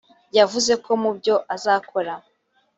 yavuze 0.37 0.73
ko 0.83 0.91
mu 1.01 1.11
byo 1.17 1.35
azakora 1.55 2.13